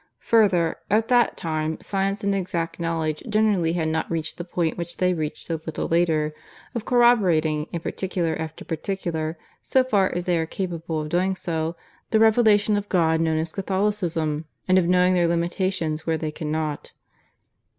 [0.21, 4.97] Further, at that time science and exact knowledge generally had not reached the point which
[4.97, 6.33] they reached a little later
[6.73, 11.75] of corroborating in particular after particular, so far as they are capable of doing so,
[12.09, 16.93] the Revelation of God known as Catholicism; and of knowing their limitations where they cannot.